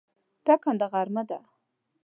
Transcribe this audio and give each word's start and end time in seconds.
ټکنده 0.45 0.85
غرمه 0.93 1.23
ده 1.29 1.39